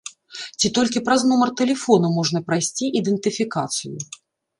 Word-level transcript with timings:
Ці 0.61 0.69
толькі 0.77 1.01
праз 1.09 1.25
нумар 1.31 1.51
тэлефона 1.59 2.07
можна 2.15 2.41
прайсці 2.47 2.89
ідэнтыфікацыю? 3.01 3.93